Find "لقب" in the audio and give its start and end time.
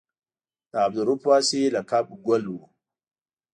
1.75-2.05